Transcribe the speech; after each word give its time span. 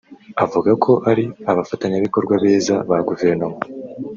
avuga 0.43 0.71
ko 0.83 0.91
ari 1.09 1.25
abafatanyabikorwa 1.51 2.33
beza 2.43 2.75
ba 2.89 2.97
Guverinoma 3.07 3.57